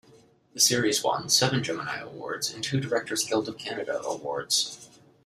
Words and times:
The 0.55 0.59
series 0.59 1.03
won 1.03 1.29
seven 1.29 1.61
Gemini 1.61 1.99
Awards 1.99 2.51
and 2.51 2.63
two 2.63 2.79
Directors 2.79 3.23
Guild 3.23 3.47
of 3.47 3.59
Canada 3.59 4.01
Awards. 4.03 4.89